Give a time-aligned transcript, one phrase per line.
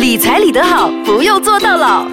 [0.00, 2.06] 理财理得好，不用做到老。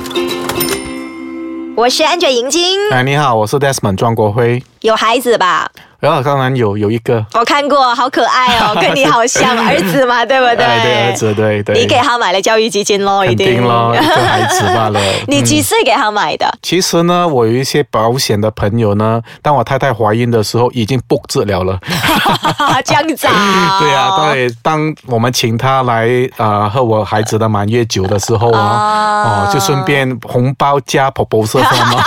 [1.73, 2.77] 我是 Angel 银晶。
[2.91, 4.61] 哎，你好，我是 Desmond 庄国辉。
[4.81, 5.71] 有孩子吧？
[5.99, 10.55] 然后当然有有一个，我看过，好可爱哦， 跟你好像儿子嘛，对不对？
[10.57, 11.79] 对儿子，对对。
[11.79, 14.99] 你给他买了教育基金咯，一定咯，一个孩子罢了。
[15.27, 16.47] 你几岁给他买的？
[16.61, 21.79] 其实呢，我有一些保险的朋友呢，当我太太怀孕的时候，已经不治疗了。
[22.85, 23.79] 这样子啊？
[23.79, 24.49] 对啊，对。
[24.61, 26.07] 当我们请他来
[26.37, 32.03] 啊喝我孩子的满月酒的时候啊，哦，就顺便红包加婆婆色吗？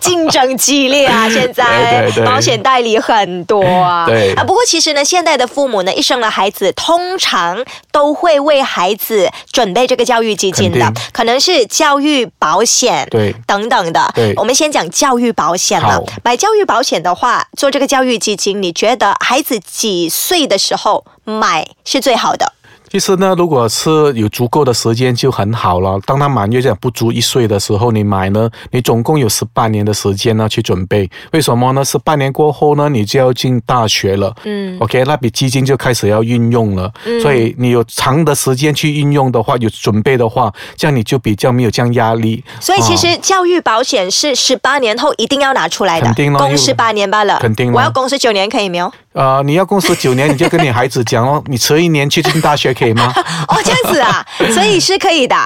[0.00, 1.28] 竞争激烈啊！
[1.28, 4.06] 现在保险代理很多啊。
[4.10, 14.10] 对啊，不过其实呢，现在的父母呢，一生了孩子，通常都会为孩子准备这个教育基金的，可能是教育保险，对，等等的。
[14.14, 16.02] 对，我们先讲教育保险了。
[16.24, 22.52] 买教育保险的话，做这个教育基金，你觉得孩子几岁的时候买是最好的？
[22.92, 25.98] 其实呢，如果是有足够的时间就很好了。
[26.04, 31.10] 当他满月这样不足一岁的时候，你买呢，你总共有十八年的时间呢去准备。
[31.32, 31.82] 为什么呢？
[31.82, 34.36] 十八年过后呢，你就要进大学了。
[34.44, 36.92] 嗯，OK，那笔基金就开始要运用了。
[37.06, 42.44] 嗯，所以你有长的时间去运用的话，有准备的话，这样你就比较没有这样压力。
[42.60, 47.38] 所以其实教育保险是十八年后一定要拿出来的，肯定供十八年罢了。
[47.40, 48.92] 肯定，我要供十九年可以没有？
[49.14, 53.12] 呃，你要供十九年，你就跟你孩子讲哦，你迟一年去进大学可以吗？
[53.48, 55.36] 哦，这样子啊， 所以是可以的。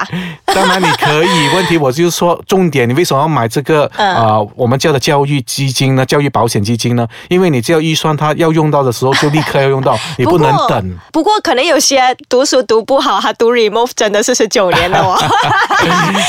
[0.45, 4.39] 当然你可以，问题我就是说重点，你为什么要买这个啊？
[4.55, 6.05] 我们叫的教育基金呢？
[6.05, 7.05] 教育保险基金呢？
[7.29, 10.97] 因为你只要预算它要用到的时候，就立刻要用到， 你不能等。
[11.11, 15.17] 不过可能有些读书读不好，他读 remove 真的是十九年了哦。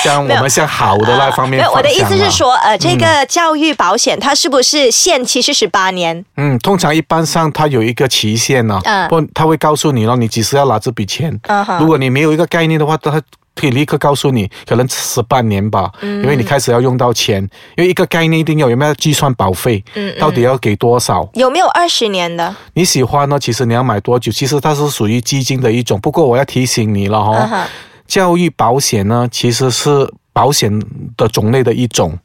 [0.03, 6.25] 像我们向好的那方面，我的意思是说，呃，这个教育保险它是不是限期是十八年？
[6.37, 7.29] 嗯，通常一般。
[7.29, 11.33] 上它有一个期限呢，嗯不，他会告诉你了，你几时要拿这笔钱。
[11.79, 13.23] 如果你没有一个概念的话，他
[13.55, 17.41] 可以立刻告诉你，可能十半年吧，因为你开始要用到钱，
[17.77, 19.85] 因为一个概念一定要有没有计算保费，
[20.19, 21.29] 到底要给多少？
[21.35, 22.55] 有没有二十年的？
[22.75, 23.39] 你喜欢呢？
[23.39, 24.33] 其实你要买多久？
[24.33, 27.69] 其实它是属于基金的一种，不过我要提醒你了哈，
[28.07, 30.13] 教育保险呢，其实是。
[30.39, 30.71] 保险
[31.17, 32.17] 的种类的一种，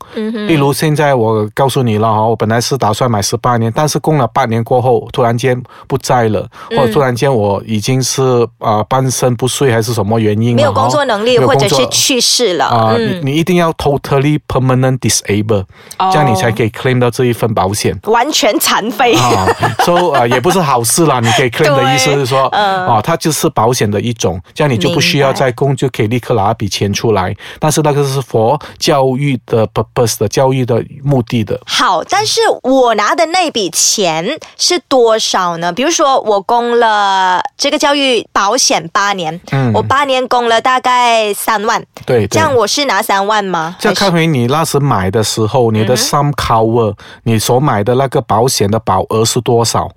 [0.48, 12.66] 例如现在我告诉你了哈，我本来是打算买十八年，但是供了半年过后，突然间不在了，或者突然间我已经是啊半身不遂还是什么原因，没有工作能力，或者是去世了。
[12.66, 15.66] 啊，你你一定要 totally permanent disable，
[15.98, 19.16] 这样你才可以 claim 到这一份保险，完全残废。
[19.16, 19.48] 啊，
[19.84, 28.03] 说啊也不是好事啦，你可以 claim 的意思是说啊，它就是保险的一种，这样你就不需要再供，就可以立刻拿一笔钱出来，但是那个。
[28.04, 31.60] 这是佛教育的 purpose 的教育的目的的。
[31.66, 35.72] 好，但是我拿的那笔钱是多少呢？
[35.72, 43.76] 比如说，我供了这个教育保险八年，嗯，我八年供了大概三万，对，这样我是拿三万吗？
[43.80, 46.94] 这看回你那时买的时候，你的 sum cover，
[47.24, 49.90] 你所买的那个保险的保额是多少？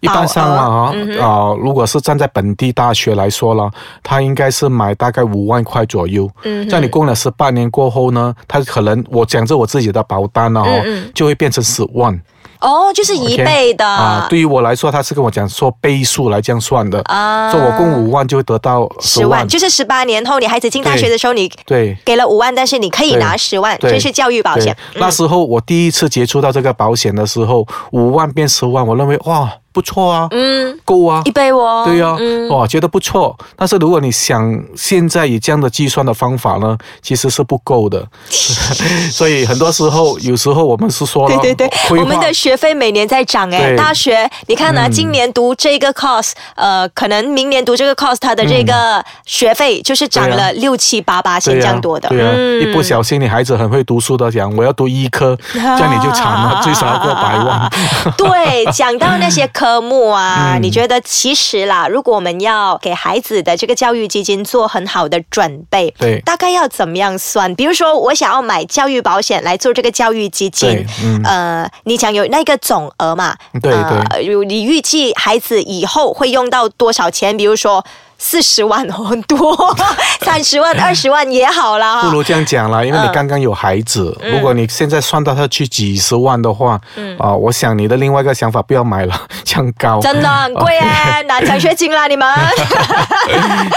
[0.00, 3.70] 一般上啊，啊，如果是站在本地大学来说了，
[4.02, 6.30] 他应该是买大概五万块左右。
[6.42, 10.82] 嗯，在你供了十八年过后呢，他可能我讲着我自己的保单了哦，
[11.14, 12.20] 就会变成十万。
[12.60, 14.26] 哦，就是一倍的啊！
[14.30, 17.52] 对于我来说，他是跟我讲说倍数来这样算的啊。
[17.52, 24.74] 说我供五万就会得到十万，就是十八年后你孩子进大学的时候，你对给了五万，但是你可以拿十万，这是教育保险。
[24.94, 29.52] 那时候我第一次接触到这个保险的时候，五万变十万，我认为哇。
[29.74, 32.16] 不错啊，嗯，够啊，一杯哦，对呀，
[32.48, 33.36] 哇，觉得不错。
[33.56, 38.06] 但是如果你想现在以这样的计算的方法呢，其实是不够的。
[39.10, 43.74] 所以很多时候，有时候我们是说，对对对，我们的学费每年在涨哎。
[43.74, 52.08] 大学你看呢，今年读这个 course，呃，可能明年读这个 course，它的这个学费就是涨了六七八八千这样多的。
[52.08, 52.30] 对啊，
[52.62, 57.68] 一不小心，你孩子很会读书的讲，我要读医科， 这样你就惨了，最少要过百万。
[58.16, 59.63] 对，讲到那些科。
[59.64, 67.54] 科目啊，你觉得其实啦，如果我们要给孩子的这个教育基金做很好的准备，对，大概要怎么样算？
[67.54, 70.84] 比如说，我想要买教育保险来做这个教育基金，
[71.24, 73.34] 呃，你想有那个总额嘛？
[73.62, 77.34] 对对，你预计孩子以后会用到多少钱？
[77.34, 77.82] 比如说。
[78.26, 79.54] 四十万很多，
[80.24, 82.00] 三十万、 二十万也好啦。
[82.00, 86.80] 不如这样讲啦，因为你刚刚有孩子，如果你现在算到他去几十万的话，
[87.18, 92.26] 啊，我想你的另外一个想法不要买了， 这样高，真的很贵啊，拿奖学金啦你们。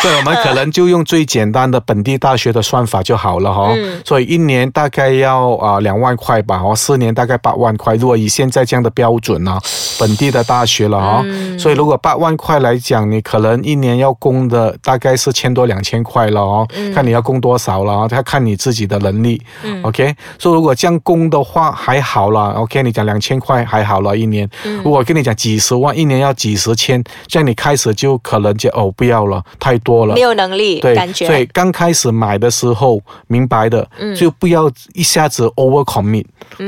[0.01, 3.73] 对，我们可能就用最简单的本地大学的算法就好了哈。
[4.05, 7.95] 所以一年大概要啊两万块吧，哦，四年大概八万块。
[7.95, 9.59] 如果以现在这样的标准呢，
[9.99, 11.21] 本地的大学了哈，
[11.59, 14.36] 所以如果八万块来讲，你可能一年要供。
[14.37, 19.41] 供的大概是千多两千块了哦，看你要供多少了啊，他看你自己的能力。
[19.81, 24.47] OK，说如果这样供的话还好了，OK，你讲两千块还好了，一年。
[24.83, 31.25] 如果跟你讲几十万，一年要几十千，这样你开始就可能就哦不要了，太多了，没有能力，对，感觉。
[31.25, 36.25] 所以刚开始买的时候，明白的，就不要一下子 over commit。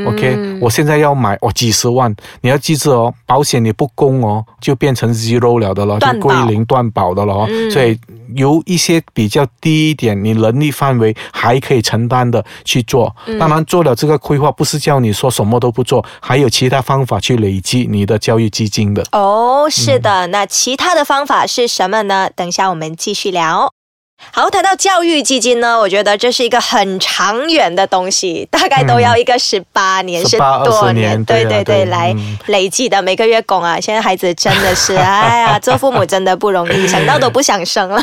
[0.07, 7.48] OK，我现在要买哦几十万，你要记住哦，保险你不供哦，就变成 zero 了的了，就归零断保的了哦。
[7.71, 7.97] 所以
[8.35, 13.15] 由一些比较低一点，你能力范围还可以承担的去做。
[13.39, 19.03] 当然做了这个规划，不是叫你说什么都不做，还有其他方法去累积你的教育基金的。
[19.11, 22.29] 哦，是的，那其他的方法是什么呢？
[22.35, 23.73] 等下我们继续聊。
[24.31, 33.79] 好，谈到教育基金呢，我觉得这是一个很长远的东西，大概都要一个十八年、十多年，对对对，来累计的每个月供啊。
[33.79, 38.01] 现在孩子真的是， 哎呀，做父母真的不容易，想到都不想生了。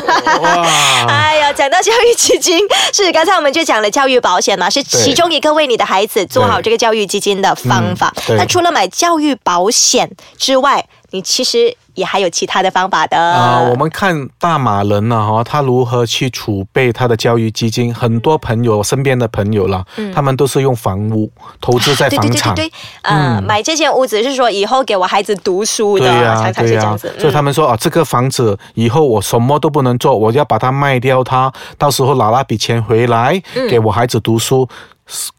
[1.07, 2.59] 哎呀，讲到教育基金，
[2.93, 8.13] 是刚才我们就讲了教育保险嘛，是其中一个为你的孩子做好这个教育基金的方法。
[8.29, 11.77] 那除了买教育保险之外，你其实。
[11.97, 13.59] 也还有其他的方法的啊！
[13.59, 17.91] 我们看大马人呢，哈，他如何去储备他的教育基金？
[17.91, 19.83] 很多朋友身边的朋友了，
[20.13, 22.53] 他们都是用房屋投资在房产。
[22.53, 26.05] 对对对对，嗯，买这间屋子是说以后给我孩子读书的，
[26.35, 27.11] 常常是这样子。
[27.17, 34.69] 所以他们说啊，这个房子以后我什么都不能做，我要把它卖掉，它到时候拿那笔钱回来给我孩子读书。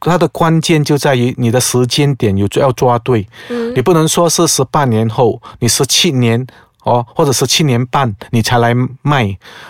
[0.01, 3.29] 它的关键就在于你的时间点有要抓对，
[3.77, 6.45] 你不能说是十八年后，你十七年。
[6.89, 9.25] 哦，或者是七年半你才来卖，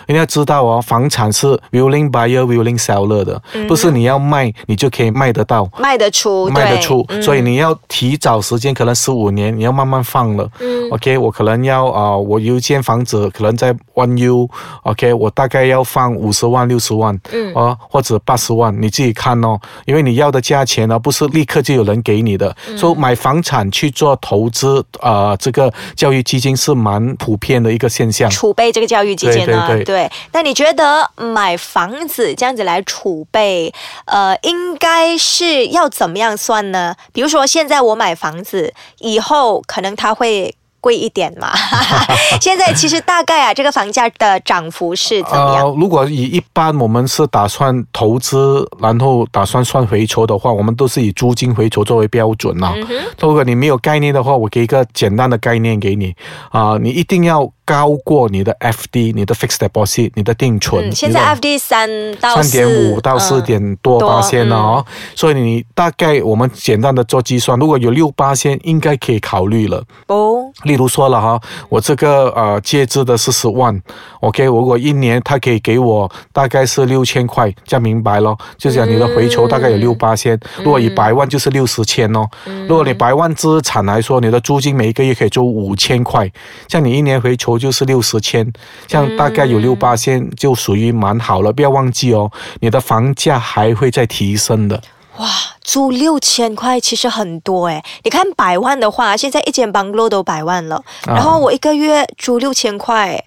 [0.07, 10.49] 你要知道哦，房产是 willing buyer willing seller 的，不是你要卖你就可以卖得到，卖得出，卖得出，所以你要提早时间，可能十五年，你要慢慢放了。
[10.59, 27.08] 嗯，OK，我可能要啊，我有一间房子可能在 One U，OK，我大概要放五十万六十万，嗯，哦或者八十万，你自己看哦，因为你要的价钱呢不是立刻就有人给你的，说买房产去做投资啊，这个教育基金是蛮。
[27.15, 29.67] 普遍的一个现象，储备这个教育基金呢？
[29.83, 33.73] 对，那你觉得买房子这样子来储备，
[34.05, 36.95] 呃，应该是要怎么样算呢？
[37.11, 40.55] 比如说，现在我买房子，以后可能它会。
[40.81, 41.51] 贵一点嘛？
[42.41, 45.67] 现在其实大概啊，这个房价的涨幅是怎么样？
[45.79, 52.73] 如果以一般我们是打算投资，然后打算算回酬的话，我们都是以租金回酬作为标准呐。
[53.19, 56.15] 如果你没有概念的话，我给一个简单的概念给你
[56.51, 57.49] 啊，你一定要。
[57.69, 60.91] 高过你的 FD，你的 fixed deposit，你的定存。
[60.91, 64.83] 现在 FD 三到三点五到四点多八千了哦，
[65.15, 69.83] 所以你大概我们简单的做计算，如果有六八千，应该可以考虑了。
[70.07, 71.39] 哦，例如说了哈，
[71.69, 73.79] 我这个呃借支的是十万
[74.21, 78.35] ，OK，如果一年他可以给我大概是六千块，这样明白咯？
[78.57, 82.27] 就讲你的回酬大概有六八千，如果以百万就是六十千哦。
[82.67, 86.27] 如果你百万资产来说，你的租金每一个月可以租五千块，
[86.67, 87.58] 像你一年回酬。
[87.59, 88.51] 就是六十千，
[88.87, 91.53] 像大概有六八千，就属于蛮好了。
[91.53, 94.81] 不要忘记哦，你的房价还会再提升的。
[95.17, 95.27] 哇，
[95.61, 97.83] 租六千块其实很多诶。
[98.03, 103.21] 你看百万的话，现在一间 bungalow 都百万了，然后我一个月租六千块，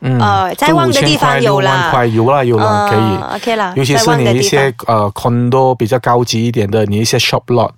[0.00, 3.72] 呃，在旺的地方有啦，有啦有啦，可以，OK 啦。
[3.74, 7.70] 尤其是你一些呃 condo 比较高级一点的，你一些 shop lot。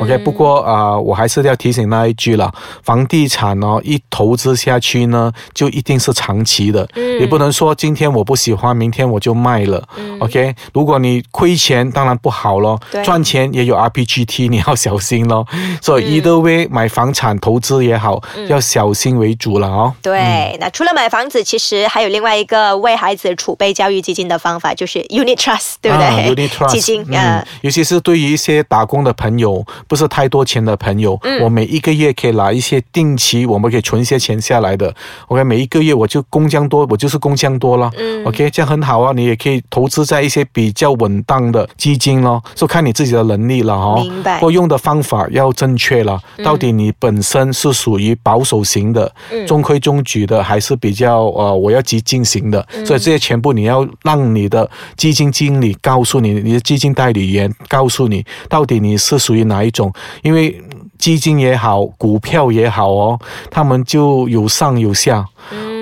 [0.00, 2.52] OK，不过啊，我还是要提醒那一句了，
[2.82, 9.86] 房地产哦，一投资下去呢，就一定是长期的，嗯，也不能说今天我不喜欢，明天我就卖了。
[10.20, 15.46] OK，如果你亏钱，当然不好咯，赚钱也有 RPGT， 你要小心咯。
[15.82, 19.92] 所以，either way，买房产投资也好，要小心为主了哦。
[20.02, 29.64] 对，那除了买房子，其实还有另外一个为孩子储备教育基金的方法，就是 Unit Trust，对不对？Unit Trust 基金，嗯，尤其是对于一些打工的朋友。
[29.90, 34.94] 不是太多钱的朋友，我每一个月可以拿一些定期，我们可以存一些钱下来的。
[35.26, 37.90] OK，每一个月我就工匠多，我就是工匠多了。
[38.24, 44.00] OK，这样很好啊，你也可以投资在一些比较稳当的基金咯，就看你自己的能力了哈。
[44.00, 44.38] 明白。
[44.38, 49.12] 或用的方法要正确了，到底你本身是属于保守型的，
[49.44, 52.64] 中规中矩的，还是比较呃我要激进型的？
[52.86, 59.79] 所以这些全部你要让你的基金经理告诉你，你的基金代理员告诉你，到底你是属于哪一种。
[60.22, 60.60] 因为
[60.98, 63.18] 基金也好，股票也好哦，
[63.50, 65.24] 他们就有上有下。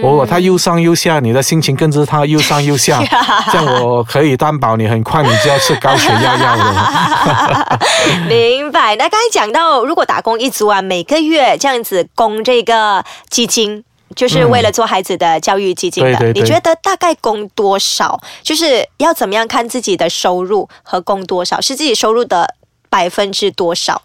[0.01, 3.03] 哦，它又上又下，你的心情跟着它又上又下。
[3.51, 7.81] 这样我可以担保，你很快你就要吃高血压药了。
[8.29, 8.95] 明白。
[8.95, 13.85] 那刚才讲到，如果打工一族啊，每个月这样子供这个基金。
[14.17, 16.11] 就是为了做孩子的教育基金的。
[16.17, 18.19] 对对对你觉得大概供多少？
[18.43, 22.55] 就是要怎么样看自己的收入和供多少，是自己收入的
[22.99, 24.03] 百分之多少？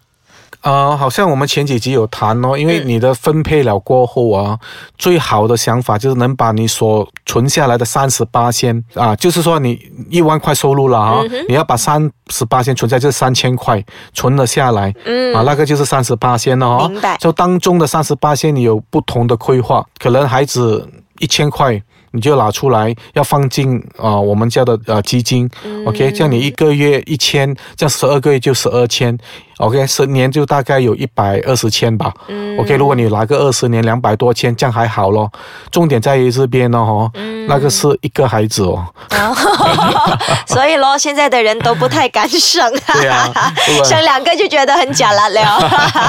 [0.60, 4.56] 呃，好像我们前几集有谈哦，因为嗯你的分配了过后啊，
[4.96, 9.76] 最好的想法就是能把你所存下来的三十八先啊，就是说你
[10.08, 16.88] 一万块收入了啊，嗯你要把三十八先存在这三千块存了下来，嗯啊，那个就是三十八先了哦。
[16.88, 21.82] 明白就当中的三十八先，你有不同的规划，可能孩子一千块。
[22.14, 25.50] 你就拿出来，要放进啊、我们家的呃基金、
[25.84, 29.18] o k 这样你一个月一千，这样十二个月就十二千
[29.58, 32.12] ，OK，十年就大概有一百二十千吧、
[32.58, 35.28] o k 如果你拿个二十年两百多千，这样还好咯。
[35.72, 37.10] 重点在于这边呢，哦，
[37.48, 38.86] 那个是一个孩子哦，
[40.46, 43.28] 所以咯，现在的人都不太敢省， 对啊
[43.66, 45.44] 对吧省两个就觉得很假了了。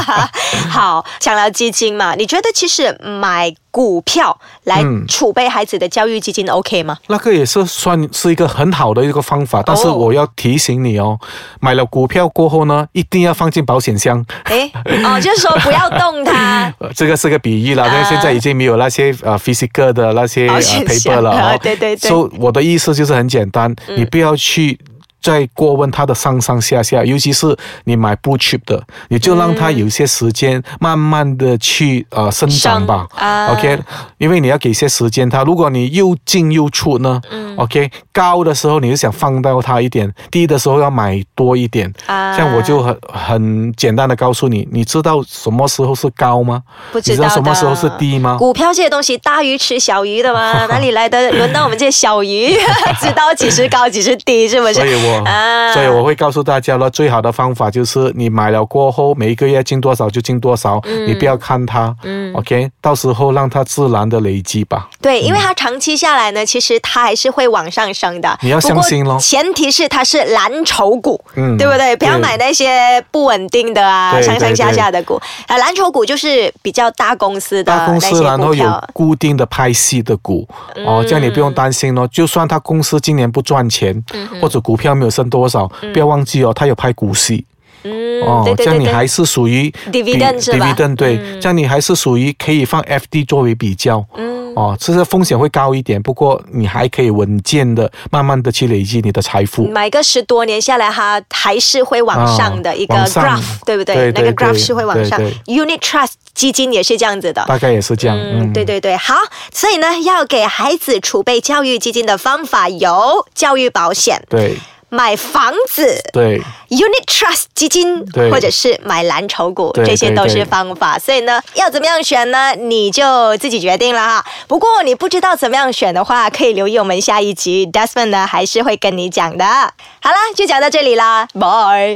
[0.69, 6.97] 好，讲到基金嘛，你觉得其实买股票来嗯储备孩子的教育基金 OK 吗？
[7.07, 11.19] 那个也是算是一个很好的一个方法，但是哦我要提醒你哦，
[11.59, 14.25] 买了股票过后呢，一定要放进保险箱。
[14.45, 14.71] 诶，
[15.03, 16.73] 哦，就是说不要动它。
[16.79, 21.59] 呃，这个是个比喻啦，因为啊现在已经没有那些呃 physical 的那些呃 paper 了啊哦。
[21.61, 24.79] 对对对嗯所以我的意思就是很简单，你不要去。
[25.25, 33.07] 再过问他的上上下下，尤其是你买不 cheap 的，你就让他有一些时间，慢慢的去呃生长吧。
[33.15, 33.79] 啊 OK，
[34.19, 35.43] 因为你要给一些时间他。
[35.43, 41.91] 如果你又进又出呢、嗯 k 高的时候你就想放到它一点，低的时候要买多一点。
[42.05, 46.61] 啊这样我就很很简单的告诉你，你知道什么时候是高吗？
[46.91, 48.35] 不知道你知道什么时候是低吗？
[48.37, 50.67] 股票这些东西，大鱼吃小鱼的吗？
[50.67, 52.53] 哪里来的轮到我们这些小鱼
[53.01, 54.73] 知道几时高几时低，是不是？
[54.75, 64.87] 所以我、啊所以我会告诉大家了，最好的方法就是你买了过后，每一个月进多少就进多少，嗯你不要看它、嗯 o k 到时候让它自然的累积吧。
[65.01, 68.37] 对，因为它长期下来呢，其实它还是会往上升的。
[68.41, 71.95] 你要相信咯前提是它是蓝筹股，嗯对不对？
[71.97, 75.19] 不要买那些不稳定的啊，上上下下的股。
[75.47, 78.65] 啊，蓝筹股就是比较大公司的大公司然后有。
[78.93, 80.47] 固定的派息的股、
[80.85, 82.07] 哦，这样你不用担心咯。
[82.07, 84.03] 就算他公司今年不赚钱，
[84.41, 87.45] 或者股票没有升多少，不要忘记哦，他有拍股息。
[87.83, 88.79] 嗯哦，对对这样。
[88.79, 94.03] 你还是属于 Dividend 比是吧 dividend 对，这样你还是属于可以放 FD 作为比较。
[94.17, 99.67] 嗯哦，其实风险会高一点，不过你还可以稳健的、慢慢的去累积你的财富。
[99.67, 104.13] 买个十多年下来，它还是会往上的啊一个 graph，对不对？
[104.13, 105.33] 那个 graph 是会往上对。
[105.47, 107.43] Unit Trust 基金也是这样子的。
[107.45, 109.13] 大概也是这样，嗯，对对对，好，
[109.51, 114.55] 所以呢，要给孩子储备教育基金的方法有教育保险、对
[114.95, 120.97] 买房子、对 Unit Trust 基金，对或者是买蓝筹股，对这些都是方法。
[120.97, 122.55] 所以呢，要怎么样选呢？
[122.55, 124.25] 你就自己决定了哈。
[124.47, 129.45] 不过你不知道怎么样选的话，可以留意我们下一集，Desmond 呢还是会跟你讲的。
[129.45, 131.93] 好啦，就讲到这里啦，拜。